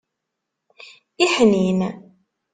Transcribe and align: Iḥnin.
Iḥnin. 1.25 1.79